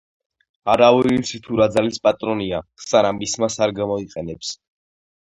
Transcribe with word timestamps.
„არავინ 0.71 1.17
იცის 1.25 1.43
თუ 1.49 1.59
რა 1.61 1.69
ძალის 1.77 2.03
პატრონია, 2.09 2.65
სანამ 2.89 3.23
ის 3.31 3.39
მას 3.45 3.63
არ 3.67 3.79
გამოიყენებს.” 3.85 4.61